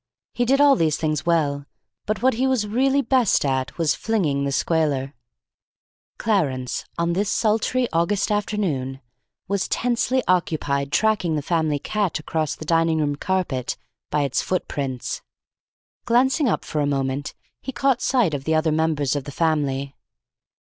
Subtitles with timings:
[0.33, 1.67] He did all these things well,
[2.07, 5.13] but what he was really best at was flinging the squaler.
[6.17, 8.99] Clarence, on this sultry August afternoon,
[9.47, 13.77] was tensely occupied tracking the family cat across the dining room carpet
[14.09, 15.21] by its foot prints.
[16.05, 19.95] Glancing up for a moment, he caught sight of the other members of the family.